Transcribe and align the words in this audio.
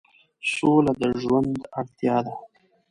سوله 0.53 0.93
د 0.99 1.01
ژوند 1.21 1.55
اړتیا 1.79 2.17
ده. 2.25 2.33